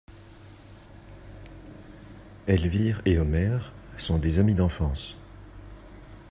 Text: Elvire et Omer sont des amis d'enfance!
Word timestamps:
Elvire 2.47 3.03
et 3.05 3.19
Omer 3.19 3.71
sont 3.99 4.17
des 4.17 4.39
amis 4.39 4.55
d'enfance! 4.55 5.15